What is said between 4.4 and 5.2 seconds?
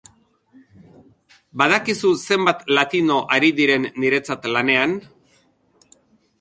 lanean?